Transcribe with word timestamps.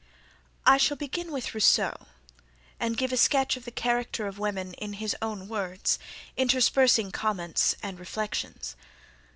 I 0.65 0.77
shall 0.77 0.97
begin 0.97 1.31
with 1.31 1.53
Rousseau, 1.53 2.07
and 2.79 2.97
give 2.97 3.11
a 3.13 3.17
sketch 3.17 3.55
of 3.55 3.65
the 3.65 3.71
character 3.71 4.25
of 4.25 4.39
women 4.39 4.73
in 4.73 4.93
his 4.93 5.15
own 5.21 5.47
words, 5.47 5.99
interspersing 6.35 7.11
comments 7.11 7.75
and 7.83 7.99
reflections. 7.99 8.75